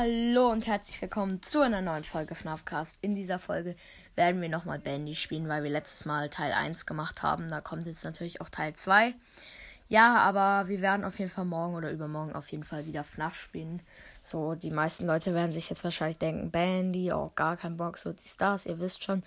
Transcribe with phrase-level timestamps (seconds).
[0.00, 2.98] Hallo und herzlich willkommen zu einer neuen Folge FNAFcast.
[3.00, 3.74] In dieser Folge
[4.14, 7.48] werden wir nochmal Bandy spielen, weil wir letztes Mal Teil 1 gemacht haben.
[7.48, 9.12] Da kommt jetzt natürlich auch Teil 2.
[9.88, 13.34] Ja, aber wir werden auf jeden Fall morgen oder übermorgen auf jeden Fall wieder FNAF
[13.34, 13.82] spielen.
[14.20, 18.12] So, die meisten Leute werden sich jetzt wahrscheinlich denken, Bandy, oh, gar kein Bock, so
[18.12, 19.24] die Stars, ihr wisst schon.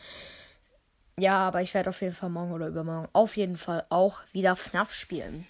[1.19, 4.55] Ja, aber ich werde auf jeden Fall morgen oder übermorgen auf jeden Fall auch wieder
[4.55, 5.45] FNAF spielen.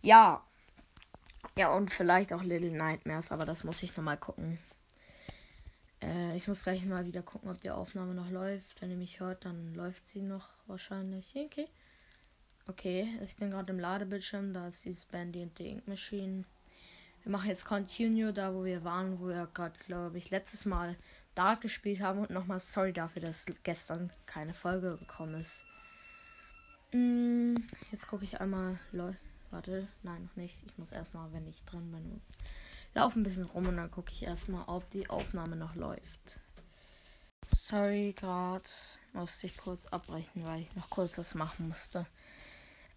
[0.00, 0.42] Ja,
[1.56, 4.58] ja, und vielleicht auch Little Nightmares, aber das muss ich nochmal gucken.
[6.02, 8.80] Äh, ich muss gleich mal wieder gucken, ob die Aufnahme noch läuft.
[8.80, 11.34] Wenn ihr mich hört, dann läuft sie noch wahrscheinlich.
[11.36, 11.68] Okay.
[12.68, 14.52] Okay, ich bin gerade im Ladebildschirm.
[14.54, 16.44] Da ist dieses Bandy und die Ink Machine.
[17.22, 20.96] Wir machen jetzt Continue, da wo wir waren, wo wir gerade, glaube ich, letztes Mal
[21.34, 22.20] Dart gespielt haben.
[22.20, 25.64] Und nochmal sorry dafür, dass gestern keine Folge gekommen ist.
[26.92, 27.54] Mm,
[27.90, 28.78] jetzt gucke ich einmal.
[28.92, 29.18] Leute.
[29.52, 30.56] Warte, nein, noch nicht.
[30.66, 32.22] Ich muss erstmal, wenn ich drin bin,
[32.94, 36.40] laufe ein bisschen rum und dann gucke ich erstmal, ob die Aufnahme noch läuft.
[37.46, 38.64] Sorry, gerade
[39.12, 42.06] musste ich kurz abbrechen, weil ich noch kurz das machen musste.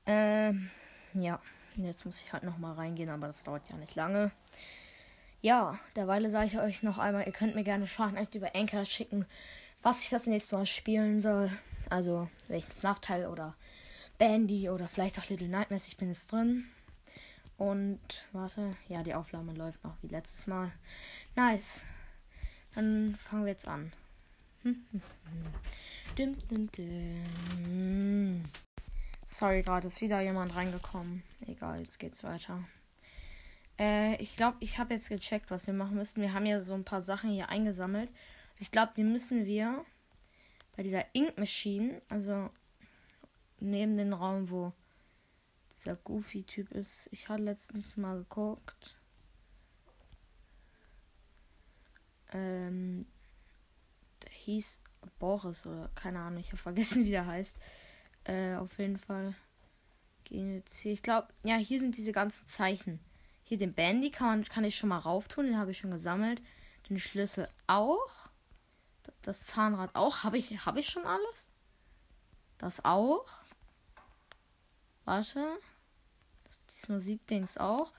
[0.06, 0.72] Ähm,
[1.14, 1.42] ja,
[1.75, 4.31] jetzt muss ich halt nochmal reingehen, aber das dauert ja nicht lange.
[5.42, 9.25] Ja, derweil sage ich euch noch einmal, ihr könnt mir gerne Sprachnachricht über Anchor schicken,
[9.84, 11.52] was ich das nächste Mal spielen soll.
[11.90, 13.56] Also welchen FNAF-Teil oder
[14.18, 15.88] Bandy oder vielleicht auch Little Nightmares.
[15.88, 16.66] Ich bin jetzt drin.
[17.58, 20.72] Und warte, ja, die Aufnahme läuft noch wie letztes Mal.
[21.36, 21.84] Nice.
[22.74, 23.94] Dann fangen wir jetzt an.
[29.26, 31.24] Sorry, gerade ist wieder jemand reingekommen.
[31.48, 32.64] Egal, jetzt geht's weiter.
[33.80, 36.22] Äh, ich glaube, ich habe jetzt gecheckt, was wir machen müssen.
[36.22, 38.10] Wir haben ja so ein paar Sachen hier eingesammelt.
[38.60, 39.86] Ich glaube, die müssen wir
[40.76, 42.50] bei dieser Ink Machine, also
[43.59, 44.73] neben den Raum, wo
[45.75, 47.09] dieser Goofy-Typ ist.
[47.11, 48.95] Ich hatte letztens mal geguckt.
[52.31, 53.06] Ähm,
[54.23, 54.80] der hieß
[55.20, 57.58] Boris oder keine Ahnung, ich habe vergessen, wie der heißt.
[58.25, 59.35] Äh, auf jeden Fall
[60.24, 60.94] gehen wir jetzt hier.
[60.94, 63.00] Ich glaube, ja, hier sind diese ganzen Zeichen.
[63.44, 66.41] Hier den Bandy kann, kann ich schon mal rauf tun, den habe ich schon gesammelt.
[66.90, 68.30] Den Schlüssel auch.
[69.22, 70.24] Das Zahnrad auch.
[70.24, 71.47] Habe ich, hab ich schon alles?
[72.57, 73.25] Das auch.
[75.06, 75.58] Warte.
[76.44, 77.94] Das, dieses Musikdings auch.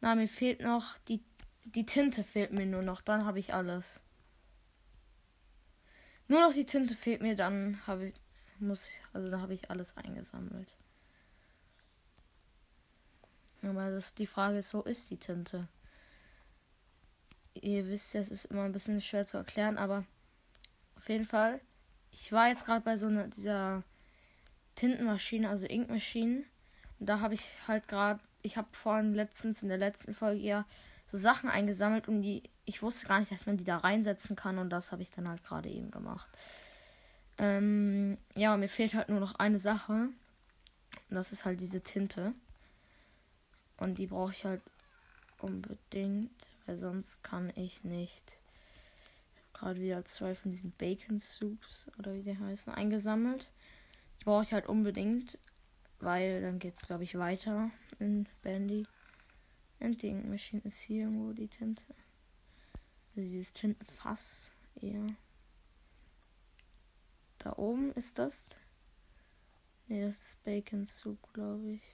[0.00, 1.22] Na, mir fehlt noch die,
[1.64, 3.00] die Tinte fehlt mir nur noch.
[3.00, 4.02] Dann habe ich alles.
[6.26, 8.14] Nur noch die Tinte fehlt mir, dann habe ich
[8.60, 10.76] muss also da habe ich alles eingesammelt.
[13.62, 15.68] Aber das, die Frage ist, wo ist die Tinte?
[17.54, 20.04] Ihr wisst ja, es ist immer ein bisschen schwer zu erklären, aber
[20.96, 21.60] auf jeden Fall,
[22.12, 23.82] ich war jetzt gerade bei so einer dieser
[24.78, 26.44] Tintenmaschine, also Inkmaschinen.
[27.00, 30.64] Und da habe ich halt gerade, ich habe vorhin letztens in der letzten Folge ja
[31.06, 34.58] so Sachen eingesammelt und die, ich wusste gar nicht, dass man die da reinsetzen kann
[34.58, 36.28] und das habe ich dann halt gerade eben gemacht.
[37.38, 39.92] Ähm, ja, mir fehlt halt nur noch eine Sache.
[39.92, 42.32] Und das ist halt diese Tinte.
[43.78, 44.62] Und die brauche ich halt
[45.38, 46.30] unbedingt,
[46.66, 48.38] weil sonst kann ich nicht.
[49.54, 53.48] Gerade wieder zwei von diesen Bacon Soups oder wie die heißen eingesammelt.
[54.28, 55.38] Brauche ich halt unbedingt,
[56.00, 58.86] weil dann geht es, glaube ich, weiter in Bandy.
[59.80, 61.82] Ending Machine ist hier irgendwo die Tinte.
[63.16, 64.50] Also dieses Tintenfass
[64.82, 65.16] eher.
[67.38, 68.50] Da oben ist das.
[69.86, 71.92] Ne, das ist Bacon Soup, glaube ich.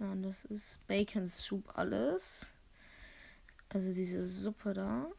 [0.00, 2.50] Ja, das ist Bacon Soup alles.
[3.68, 5.12] Also diese Suppe da.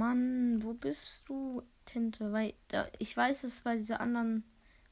[0.00, 2.32] Mann, wo bist du, Tinte?
[2.32, 4.44] Weil da, ich weiß, dass bei dieser anderen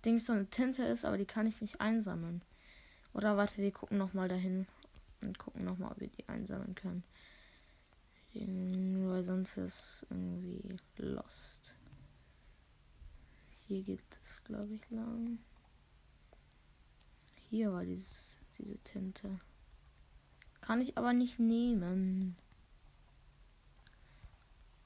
[0.04, 2.42] Dings so eine Tinte ist, aber die kann ich nicht einsammeln.
[3.14, 4.66] Oder warte, wir gucken nochmal dahin
[5.22, 7.04] und gucken nochmal, ob wir die einsammeln können.
[8.34, 11.74] Weil sonst ist irgendwie lost.
[13.66, 15.38] Hier geht es, glaube ich, lang.
[17.48, 19.40] Hier war dieses, diese Tinte.
[20.60, 22.36] Kann ich aber nicht nehmen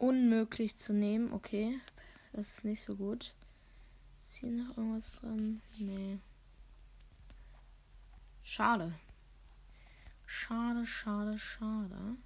[0.02, 1.32] unmöglich zu nehmen.
[1.32, 1.80] Okay,
[2.32, 3.32] das ist nicht so gut.
[4.20, 5.62] Ist hier noch irgendwas dran?
[5.78, 6.18] Nee.
[8.42, 8.92] Schade.
[10.26, 12.16] Schade, schade, schade.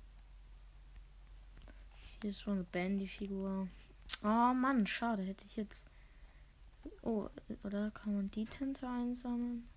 [2.21, 3.69] Hier ist schon eine Bandy-Figur.
[4.23, 5.23] Oh Mann, schade.
[5.23, 5.85] Hätte ich jetzt.
[7.03, 7.29] Oh,
[7.63, 9.69] oder kann man die Tinte einsammeln?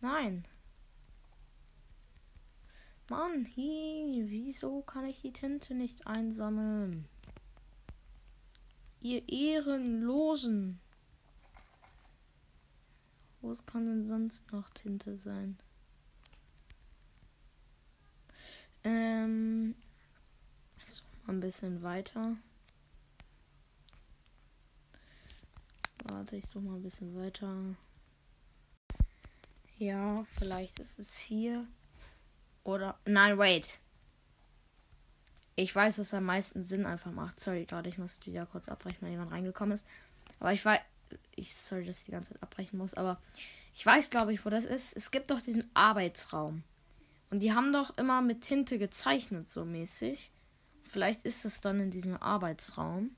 [0.00, 0.44] Nein.
[3.10, 7.08] Mann, hier, wieso kann ich die Tinte nicht einsammeln?
[9.00, 10.78] Ihr Ehrenlosen.
[13.40, 15.58] Wo kann denn sonst noch Tinte sein?
[18.84, 19.74] Ähm,
[20.84, 22.36] ich suche mal ein bisschen weiter.
[26.04, 27.74] Warte, ich suche mal ein bisschen weiter.
[29.78, 31.66] Ja, vielleicht ist es hier.
[32.68, 32.98] Oder.
[33.06, 33.66] Nein, wait.
[35.56, 37.40] Ich weiß, dass am meisten Sinn einfach macht.
[37.40, 39.86] Sorry, gerade, ich muss wieder kurz abbrechen, weil jemand reingekommen ist.
[40.38, 40.78] Aber ich weiß.
[41.34, 43.18] Ich, sorry, dass ich die ganze Zeit abbrechen muss, aber
[43.74, 44.94] ich weiß, glaube ich, wo das ist.
[44.94, 46.62] Es gibt doch diesen Arbeitsraum.
[47.30, 50.30] Und die haben doch immer mit Tinte gezeichnet, so mäßig.
[50.84, 53.16] Vielleicht ist es dann in diesem Arbeitsraum.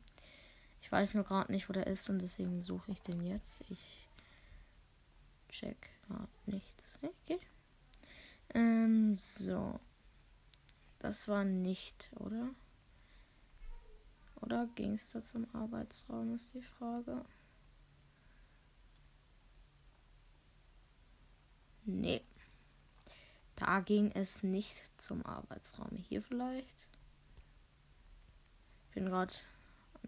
[0.80, 3.64] Ich weiß nur gerade nicht, wo der ist und deswegen suche ich den jetzt.
[3.68, 4.08] Ich
[5.48, 6.96] check gerade nichts.
[7.02, 7.40] Okay.
[8.54, 9.78] Ähm, so.
[10.98, 12.50] Das war nicht, oder?
[14.36, 17.24] Oder ging es da zum Arbeitsraum, ist die Frage.
[21.84, 22.22] Nee.
[23.56, 25.96] Da ging es nicht zum Arbeitsraum.
[25.96, 26.88] Hier vielleicht?
[28.88, 29.34] Ich bin gerade.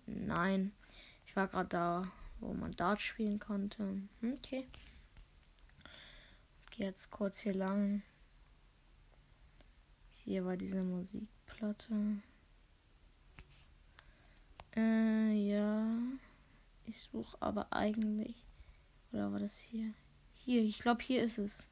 [0.07, 0.73] Nein.
[1.27, 3.85] Ich war gerade da, wo man Dart spielen konnte.
[4.21, 4.69] Hm, okay.
[6.71, 8.03] Geh jetzt kurz hier lang.
[10.25, 12.23] Hier war diese Musikplatte.
[14.77, 15.99] Äh, ja.
[16.87, 18.37] Ich suche aber eigentlich.
[19.13, 19.93] Oder war das hier?
[20.35, 21.67] Hier, ich glaube, hier ist es.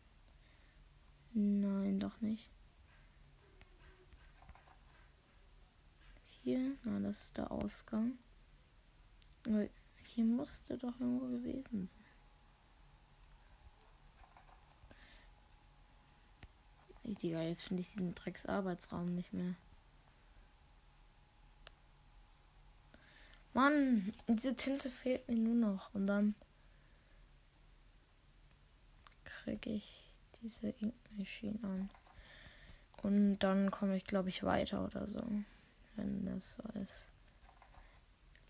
[1.32, 2.49] Nein, doch nicht.
[6.43, 8.19] Hier, na, das ist der Ausgang.
[10.05, 12.10] Hier musste doch irgendwo gewesen sein.
[17.05, 19.55] Digga, jetzt finde ich diesen Drecksarbeitsraum nicht mehr.
[23.52, 25.94] Mann, diese Tinte fehlt mir nur noch.
[25.94, 26.35] Und dann
[29.25, 31.91] kriege ich diese Ink Machine an.
[33.02, 35.23] Und dann komme ich, glaube ich, weiter oder so.
[35.97, 37.08] Wenn das so ist.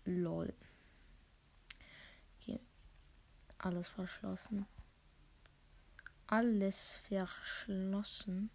[0.05, 0.53] Lol.
[2.39, 2.59] Hier.
[3.57, 4.67] Alles verschlossen.
[6.31, 8.49] Alles verschlossen.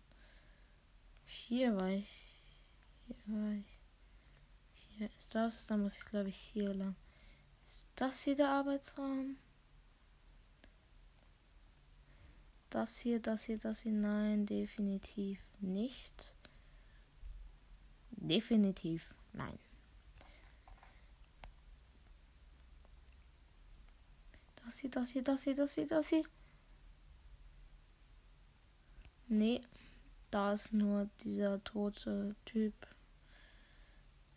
[1.26, 2.08] Hier war ich.
[3.06, 3.78] Hier war ich.
[4.96, 5.66] Hier ist das.
[5.66, 6.96] Da muss ich, glaube ich, hier lang.
[7.68, 9.36] Ist das hier der Arbeitsraum?
[12.70, 13.92] Das hier, das hier, das hier.
[13.92, 16.32] Nein, definitiv nicht.
[18.12, 19.58] Definitiv nein.
[24.64, 26.24] Das hier, das hier, das hier, das hier, das hier.
[29.28, 29.60] Nee,
[30.30, 32.74] da ist nur dieser tote Typ.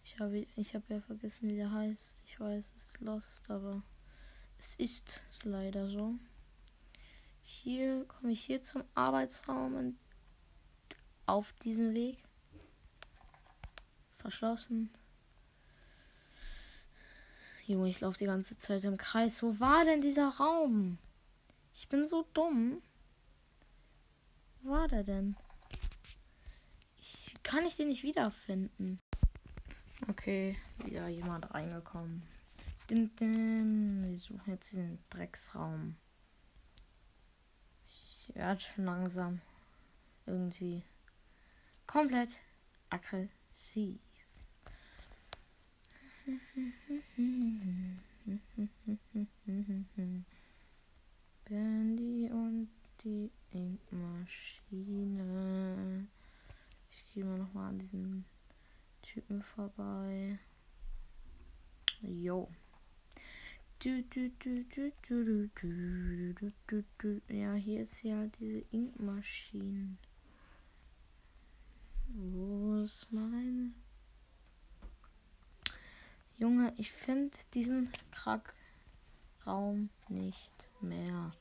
[0.03, 2.21] Ich habe ich hab ja vergessen, wie der heißt.
[2.25, 3.83] Ich weiß, es ist Lost, aber
[4.57, 6.15] es ist leider so.
[7.41, 9.97] Hier komme ich hier zum Arbeitsraum und
[11.27, 12.17] auf diesem Weg.
[14.17, 14.89] Verschlossen.
[17.67, 19.43] Junge, ich laufe die ganze Zeit im Kreis.
[19.43, 20.97] Wo war denn dieser Raum?
[21.75, 22.81] Ich bin so dumm.
[24.63, 25.35] War der denn?
[26.97, 28.99] Ich, kann ich den nicht wiederfinden?
[30.07, 32.23] Okay, wieder jemand reingekommen.
[32.89, 34.03] Dim, dim.
[34.03, 35.95] Wir suchen jetzt diesen Drecksraum.
[37.85, 39.41] Ich werde langsam
[40.25, 40.83] irgendwie
[41.87, 42.39] komplett
[42.89, 43.99] aggressiv.
[57.79, 58.25] diesem
[59.01, 60.39] Typen vorbei.
[62.01, 62.49] Jo.
[67.27, 69.97] Ja, hier ist ja halt diese Ink-Maschine.
[72.09, 73.71] Wo ist meine?
[76.37, 81.33] Junge, ich finde diesen Krackraum nicht mehr.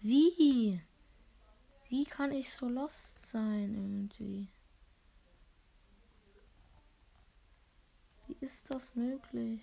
[0.00, 0.80] Wie?
[1.88, 4.48] Wie kann ich so lost sein irgendwie?
[8.46, 9.60] Ist das möglich?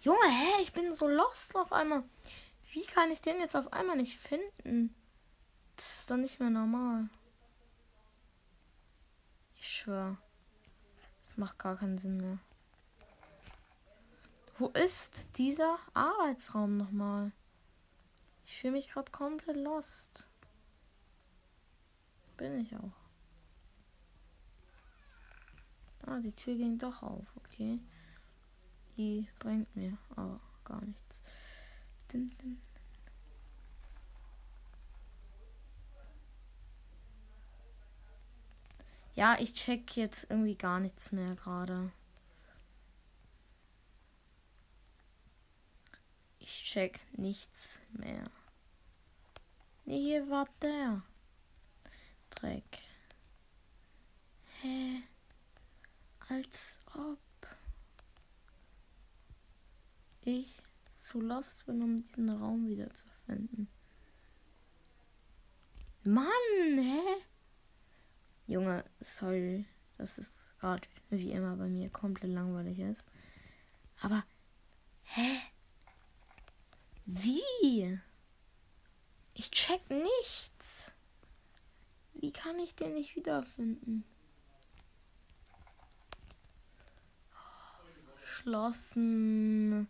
[0.00, 0.62] Junge, hä?
[0.62, 2.02] Ich bin so lost auf einmal.
[2.72, 4.94] Wie kann ich den jetzt auf einmal nicht finden?
[5.76, 7.10] Das ist doch nicht mehr normal.
[9.54, 10.16] Ich schwöre.
[11.22, 12.38] Das macht gar keinen Sinn mehr.
[14.58, 17.32] Wo ist dieser Arbeitsraum nochmal?
[18.46, 20.26] Ich fühle mich gerade komplett lost.
[22.38, 23.05] Bin ich auch.
[26.06, 27.26] Ah, die Tür ging doch auf.
[27.36, 27.80] Okay.
[28.96, 31.20] Die bringt mir aber gar nichts.
[32.12, 32.58] Dim, dim.
[39.14, 41.90] Ja, ich check jetzt irgendwie gar nichts mehr gerade.
[46.38, 48.30] Ich check nichts mehr.
[49.86, 51.02] Nee, hier war der.
[52.30, 52.82] Dreck.
[54.60, 55.02] Hä?
[56.28, 57.18] Als ob
[60.22, 60.56] ich
[60.92, 63.68] zu lost bin, um diesen Raum wiederzufinden.
[66.02, 66.28] Mann,
[66.78, 67.00] hä?
[68.46, 69.66] Junge, sorry,
[69.98, 73.06] dass es gerade wie immer bei mir komplett langweilig ist.
[74.00, 74.24] Aber,
[75.02, 75.38] hä?
[77.04, 78.00] Wie?
[79.34, 80.92] Ich check nichts.
[82.14, 84.04] Wie kann ich den nicht wiederfinden?
[88.46, 89.88] Schlossen.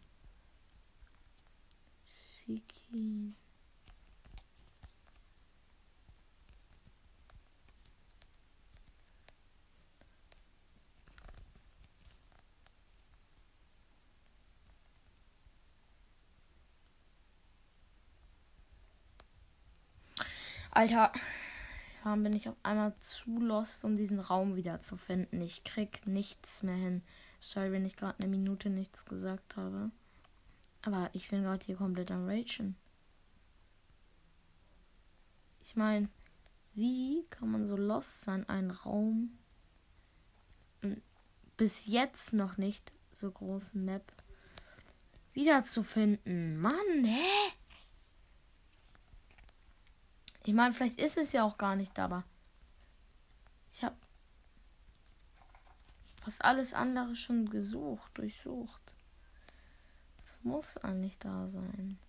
[2.06, 3.34] Siki.
[20.70, 21.12] Alter,
[22.04, 25.42] warum bin ich auf einmal zu lost, um diesen Raum wieder zu finden?
[25.42, 27.02] Ich krieg nichts mehr hin.
[27.46, 29.92] Sorry, wenn ich gerade eine Minute nichts gesagt habe.
[30.82, 32.74] Aber ich bin gerade hier komplett am Ragen.
[35.62, 36.08] Ich meine,
[36.74, 39.38] wie kann man so lost sein, einen Raum
[41.56, 44.12] bis jetzt noch nicht so großen Map
[45.32, 46.58] wiederzufinden?
[46.58, 47.52] Mann, hä?
[50.42, 52.24] Ich meine, vielleicht ist es ja auch gar nicht, aber
[53.72, 53.96] ich habe
[56.26, 58.96] fast alles andere schon gesucht, durchsucht.
[60.24, 62.00] Es muss eigentlich da sein.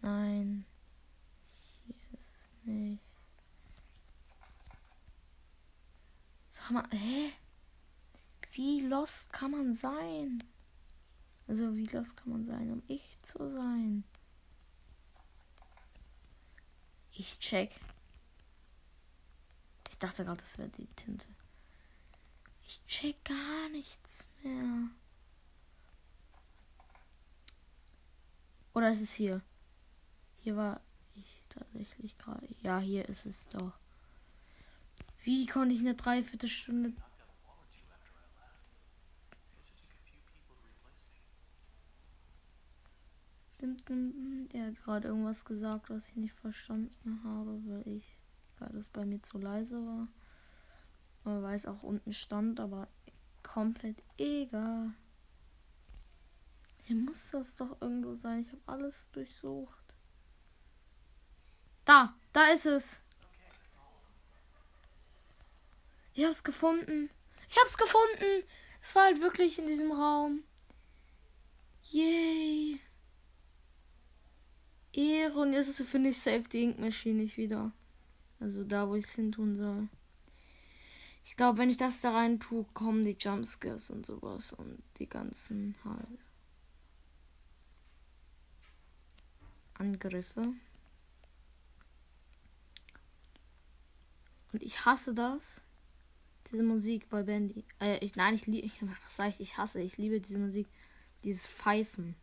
[0.00, 0.64] Nein,
[1.84, 3.02] hier ist es nicht.
[6.48, 7.32] Sag mal, hä?
[8.52, 10.44] Wie lost kann man sein?
[11.48, 14.04] Also wie lost kann man sein, um ich zu sein?
[17.10, 17.80] Ich check.
[19.90, 21.26] Ich dachte gerade, das wäre die Tinte.
[22.66, 24.88] Ich check gar nichts mehr.
[28.74, 29.40] Oder ist es hier?
[30.40, 30.80] Hier war
[31.14, 32.46] ich tatsächlich gerade.
[32.62, 33.72] Ja, hier ist es doch.
[35.22, 36.92] Wie konnte ich eine Dreiviertelstunde
[44.52, 48.16] Er hat gerade irgendwas gesagt, was ich nicht verstanden habe, weil ich,
[48.58, 50.08] weil das bei mir zu leise war.
[51.26, 52.86] Weil es auch unten stand, aber
[53.42, 54.92] komplett egal.
[56.84, 58.42] Hier muss das doch irgendwo sein.
[58.42, 59.94] Ich habe alles durchsucht.
[61.84, 63.00] Da, da ist es.
[66.14, 67.10] Ich hab's gefunden.
[67.48, 68.44] Ich hab's gefunden.
[68.80, 70.44] Es war halt wirklich in diesem Raum.
[71.90, 72.80] Yay.
[74.92, 75.40] Ehre.
[75.40, 77.72] Und jetzt finde ich Save the Ink Machine nicht wieder.
[78.38, 79.88] Also da, wo ich es hin tun soll.
[81.26, 85.08] Ich glaube, wenn ich das da rein tue, kommen die Jumpscares und sowas und die
[85.08, 86.06] ganzen halt
[89.74, 90.54] Angriffe.
[94.52, 95.62] Und ich hasse das.
[96.50, 97.64] Diese Musik bei Bandy.
[97.80, 98.70] Äh, ich, nein, ich liebe.
[99.02, 99.40] Was sag ich?
[99.40, 99.80] Ich hasse.
[99.82, 100.66] Ich liebe diese Musik.
[101.24, 102.14] Dieses Pfeifen.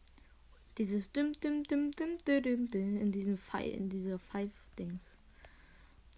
[0.79, 5.19] Dieses dim dim dim dim dim dim, in diesem Pfeil, in dieser Pfeif-Dings.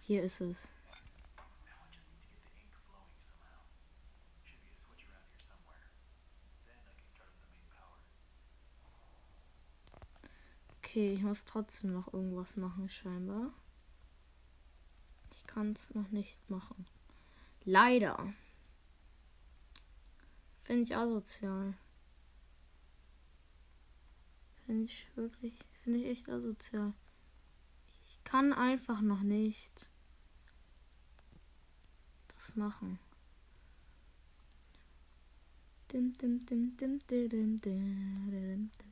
[0.06, 0.68] Hier ist es.
[10.86, 13.52] Okay, ich muss trotzdem noch irgendwas machen, scheinbar.
[15.34, 16.86] Ich kann es noch nicht machen.
[17.64, 18.32] Leider.
[20.62, 21.74] Finde ich asozial.
[24.64, 26.92] Finde ich wirklich, finde ich echt asozial.
[28.06, 29.88] Ich kann einfach noch nicht
[32.28, 33.00] das machen.
[35.92, 38.86] Dim, dim, dim, dim, dim, dim, dim, dim.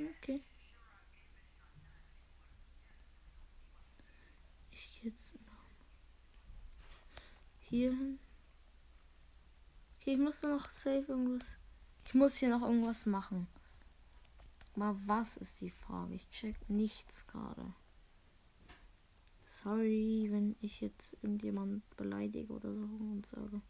[0.00, 0.40] Okay.
[4.70, 5.34] Ich gehe jetzt
[7.68, 8.18] hier hin.
[9.96, 11.58] Okay, ich muss noch safe irgendwas.
[12.06, 13.46] Ich muss hier noch irgendwas machen.
[14.74, 16.14] Aber was ist die Frage?
[16.14, 17.74] Ich check nichts gerade.
[19.44, 23.60] Sorry, wenn ich jetzt irgendjemand beleidige oder so und sage.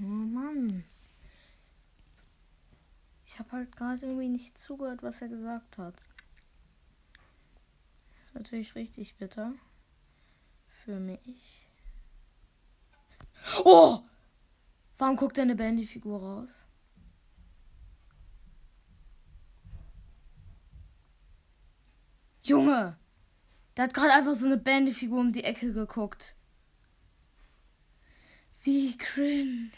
[0.00, 0.84] Oh Mann.
[3.28, 6.08] Ich habe halt gerade irgendwie nicht zugehört, was er gesagt hat.
[8.22, 9.52] Ist natürlich richtig bitter.
[10.66, 11.68] Für mich.
[13.64, 14.00] Oh!
[14.96, 16.66] Warum guckt eine Bandy-Figur raus?
[22.40, 22.96] Junge!
[23.76, 26.34] Der hat gerade einfach so eine Bandy-Figur um die Ecke geguckt.
[28.62, 29.70] Wie cringe.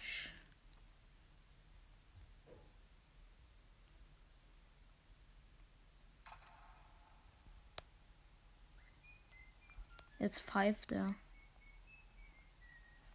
[10.20, 11.14] Jetzt pfeift er.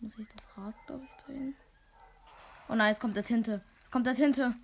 [0.01, 1.55] Jetzt muss ich das Rad, glaube ich, drehen.
[2.67, 3.63] Oh nein, jetzt kommt der Tinte.
[3.79, 4.55] Jetzt kommt der Tinte.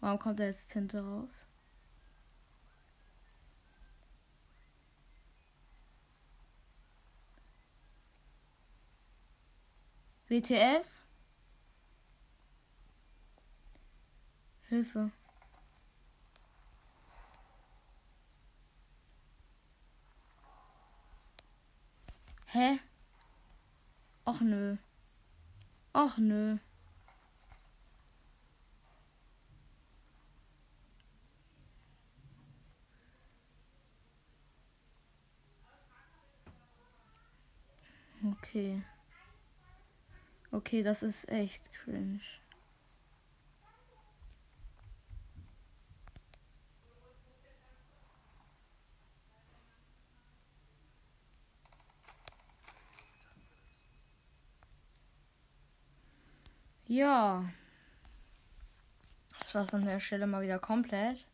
[0.00, 1.46] Warum kommt da jetzt Tinte raus?
[10.28, 10.86] WTF?
[14.68, 15.12] Hilfe.
[22.56, 22.78] Hä?
[24.24, 24.76] Och nö.
[25.92, 26.58] Och nö.
[38.24, 38.80] Okay.
[40.50, 42.40] Okay, das ist echt cringe.
[56.96, 57.44] Ja.
[59.40, 61.26] Das war's an der Stelle mal wieder komplett.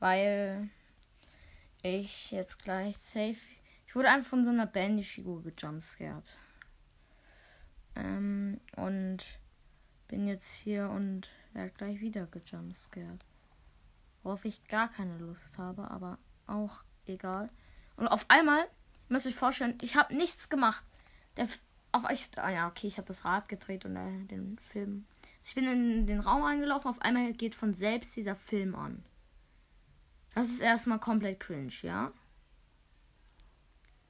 [0.00, 0.68] Weil
[1.82, 3.38] ich jetzt gleich safe.
[3.86, 6.36] Ich wurde einfach von so einer Bandy-Figur gejumpscared.
[7.96, 9.24] Ähm, und
[10.08, 13.24] bin jetzt hier und werde gleich wieder gejumpscared.
[14.22, 17.48] Worauf ich gar keine Lust habe, aber auch egal.
[17.96, 18.68] Und auf einmal,
[19.08, 20.84] müsst ihr euch vorstellen, ich habe nichts gemacht.
[21.38, 21.48] Der
[21.92, 25.06] auf ich, ah ja, okay, ich habe das Rad gedreht und äh, den Film.
[25.38, 29.04] Also ich bin in den Raum eingelaufen, auf einmal geht von selbst dieser Film an.
[30.34, 32.12] Das ist erstmal komplett cringe, ja?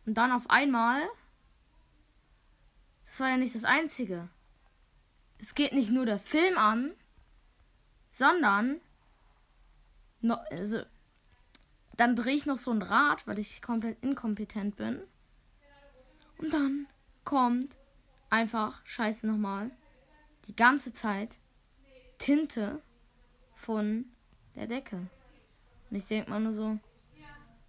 [0.07, 1.03] Und dann auf einmal.
[3.07, 4.29] Das war ja nicht das Einzige.
[5.39, 6.93] Es geht nicht nur der Film an,
[8.11, 8.81] sondern.
[10.21, 10.83] No, also,
[11.97, 15.03] dann drehe ich noch so ein Rad, weil ich komplett inkompetent bin.
[16.39, 16.87] Und dann
[17.25, 17.77] kommt
[18.31, 19.71] einfach, scheiße nochmal,
[20.47, 21.39] die ganze Zeit
[22.19, 22.81] Tinte
[23.55, 24.07] von
[24.55, 24.97] der Decke.
[25.91, 26.79] Und ich denke mal nur so,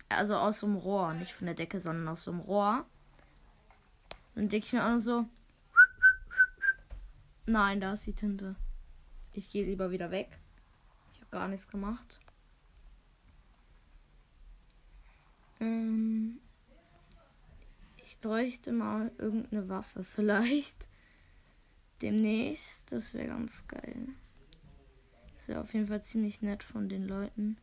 [0.09, 2.85] also aus so einem Rohr, nicht von der Decke, sondern aus so einem Rohr.
[4.35, 5.25] Und denke ich mir auch nur so,
[7.45, 8.55] nein, da ist die Tinte.
[9.33, 10.39] Ich gehe lieber wieder weg.
[11.11, 12.19] Ich habe gar nichts gemacht.
[15.59, 16.39] Ähm,
[18.03, 20.03] ich bräuchte mal irgendeine Waffe.
[20.03, 20.87] Vielleicht
[22.01, 22.91] demnächst.
[22.91, 24.09] Das wäre ganz geil.
[25.33, 27.57] Das wäre auf jeden Fall ziemlich nett von den Leuten.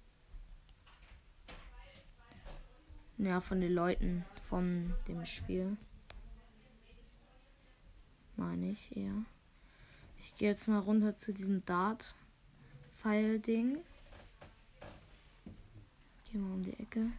[3.18, 5.76] Ja, von den Leuten von dem Spiel.
[8.37, 9.26] Meine ich eher.
[10.16, 13.76] Ich gehe jetzt mal runter zu diesem Dart-Pfeil-Ding.
[16.31, 17.11] Gehen wir um die Ecke.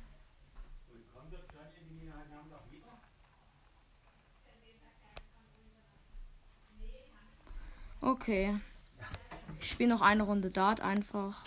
[8.12, 8.60] Okay.
[9.62, 11.46] Ich spiele noch eine Runde Dart einfach.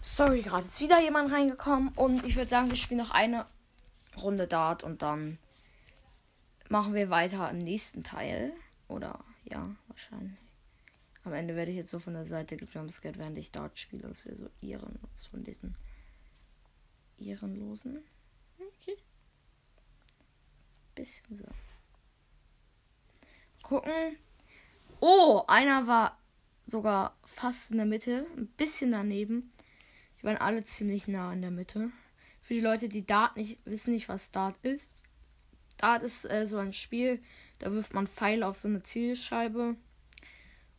[0.00, 3.46] Sorry, gerade ist wieder jemand reingekommen und ich würde sagen, wir spielen noch eine
[4.16, 5.38] Runde Dart und dann
[6.68, 8.52] machen wir weiter im nächsten Teil.
[8.86, 10.38] Oder ja, wahrscheinlich.
[11.24, 14.06] Am Ende werde ich jetzt so von der Seite gejumpscared, während ich Dart spiele.
[14.06, 15.74] Das wäre so ehrenlos von diesen
[17.18, 18.04] ehrenlosen.
[18.60, 18.96] Okay.
[20.94, 21.46] Bisschen so.
[23.64, 24.16] Gucken.
[25.00, 26.18] Oh, einer war
[26.66, 29.52] sogar fast in der Mitte, ein bisschen daneben.
[30.18, 31.90] Die waren alle ziemlich nah in der Mitte.
[32.42, 35.02] Für die Leute, die Dart nicht wissen nicht, was Dart ist.
[35.78, 37.22] Dart ist äh, so ein Spiel,
[37.58, 39.76] da wirft man Pfeile auf so eine Zielscheibe.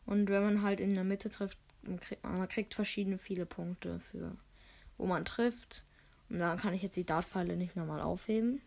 [0.06, 3.46] Und wenn man halt in der Mitte trifft, dann kriegt man, man kriegt verschiedene viele
[3.46, 4.36] Punkte für
[4.98, 5.84] wo man trifft.
[6.30, 8.62] Und dann kann ich jetzt die Dartpfeile nicht nochmal aufheben.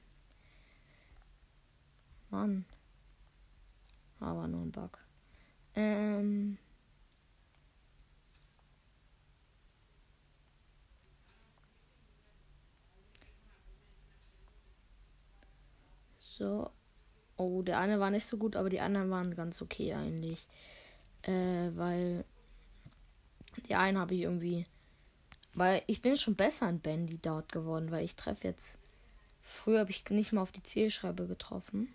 [2.29, 2.65] Mann.
[4.19, 4.99] Aber nur ein Bug.
[5.75, 6.57] Ähm.
[16.19, 16.69] So,
[17.37, 20.47] Oh, der eine war nicht so gut, aber die anderen waren ganz okay eigentlich.
[21.23, 22.23] Äh, weil
[23.67, 24.65] die einen habe ich irgendwie.
[25.53, 28.79] Weil ich bin schon besser in Bandy dort geworden, weil ich treffe jetzt.
[29.41, 31.93] Früher habe ich nicht mal auf die Zielscheibe getroffen.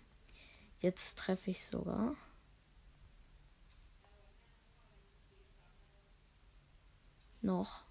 [0.79, 2.15] Jetzt treffe ich sogar.
[7.41, 7.83] Noch.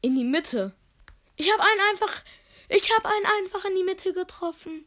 [0.00, 0.74] In die Mitte.
[1.36, 2.22] Ich habe einen einfach.
[2.68, 4.84] Ich habe einen einfach in die Mitte getroffen.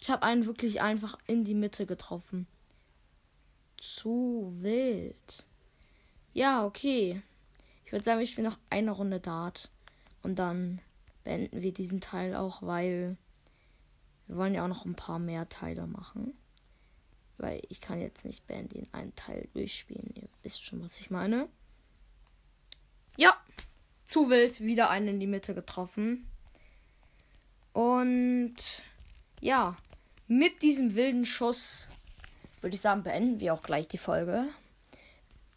[0.00, 2.46] Ich habe einen wirklich einfach in die Mitte getroffen.
[3.76, 5.44] Zu wild.
[6.32, 7.22] Ja, okay.
[7.84, 9.70] Ich würde sagen, wir spielen noch eine Runde Dart.
[10.22, 10.80] Und dann
[11.24, 13.16] beenden wir diesen Teil auch, weil
[14.26, 16.34] wir wollen ja auch noch ein paar mehr Teile machen.
[17.38, 20.12] Weil ich kann jetzt nicht Bandy in einen Teil durchspielen.
[20.14, 21.48] Ihr wisst schon, was ich meine.
[23.16, 23.36] Ja,
[24.04, 24.60] zu wild.
[24.60, 26.28] Wieder einen in die Mitte getroffen.
[27.72, 28.56] Und
[29.40, 29.76] ja,
[30.26, 31.88] mit diesem wilden Schuss
[32.60, 34.44] würde ich sagen, beenden wir auch gleich die Folge.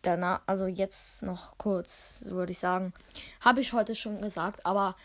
[0.01, 2.93] Danach, also jetzt noch kurz, würde ich sagen,
[3.39, 4.95] habe ich heute schon gesagt, aber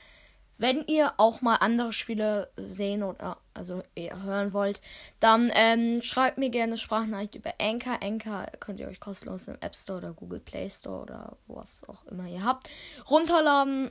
[0.59, 4.81] wenn ihr auch mal andere Spiele sehen oder also hören wollt,
[5.21, 7.99] dann ähm, schreibt mir gerne Sprachnachricht über Anchor.
[8.03, 12.05] Anchor könnt ihr euch kostenlos im App Store oder Google Play Store oder was auch
[12.07, 12.71] immer ihr habt
[13.11, 13.91] runterladen.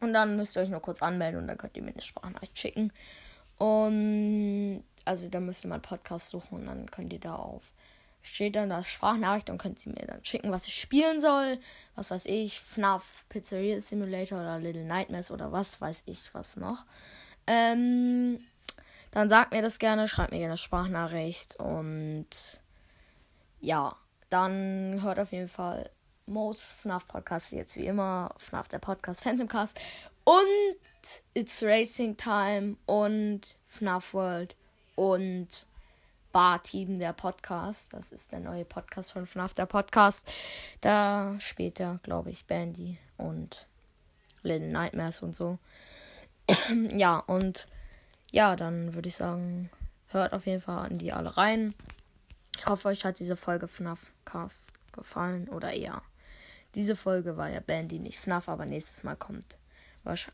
[0.00, 2.58] Und dann müsst ihr euch nur kurz anmelden und dann könnt ihr mir eine Sprachnachricht
[2.58, 2.92] schicken.
[3.58, 7.72] Und also da müsst ihr mal Podcast suchen und dann könnt ihr da auf.
[8.24, 11.58] Steht dann das Sprachnachricht und könnt ihr mir dann schicken, was ich spielen soll.
[11.94, 16.86] Was weiß ich, FNAF, Pizzeria Simulator oder Little Nightmares oder was weiß ich was noch.
[17.46, 18.40] Ähm,
[19.10, 22.26] dann sagt mir das gerne, schreibt mir gerne Sprachnachricht und
[23.60, 23.94] ja,
[24.30, 25.90] dann hört auf jeden Fall
[26.26, 29.78] Most FNAF Podcast jetzt wie immer, FNAF der Podcast, Phantomcast
[30.24, 34.56] und It's Racing Time und FNAF World
[34.96, 35.66] und
[36.34, 37.94] Bar Team der Podcast.
[37.94, 40.26] Das ist der neue Podcast von FNAF der Podcast.
[40.80, 43.68] Da später, glaube ich, Bandy und
[44.42, 45.60] Little Nightmares und so.
[46.90, 47.68] ja, und
[48.32, 49.70] ja, dann würde ich sagen,
[50.08, 51.72] hört auf jeden Fall an die alle rein.
[52.58, 56.02] Ich hoffe, euch hat diese Folge FNAF Cast gefallen oder eher.
[56.74, 59.56] Diese Folge war ja Bandy, nicht FNAF, aber nächstes Mal kommt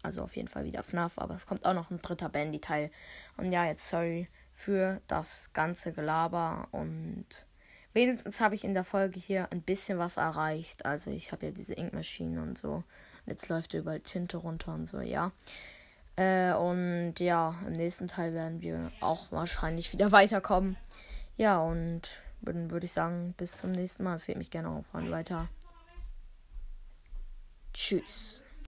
[0.03, 2.91] also auf jeden Fall wieder FNAF, aber es kommt auch noch ein dritter Bandy-Teil.
[3.37, 4.29] Und ja, jetzt sorry
[4.61, 7.25] für das ganze Gelaber und
[7.95, 10.85] wenigstens habe ich in der Folge hier ein bisschen was erreicht.
[10.85, 12.85] Also ich habe ja diese Inkmaschine und so.
[13.25, 15.33] Jetzt läuft überall Tinte runter und so, ja.
[16.17, 20.77] Äh, und ja, im nächsten Teil werden wir auch wahrscheinlich wieder weiterkommen.
[21.37, 22.03] Ja, und
[22.43, 24.19] dann würde ich sagen, bis zum nächsten Mal.
[24.19, 25.49] Fehlt mich gerne auf weiter.
[27.73, 28.45] Tschüss.